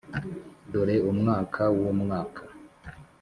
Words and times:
'dore 0.69 0.95
umwaka 1.11 1.61
wumwaka. 1.77 2.41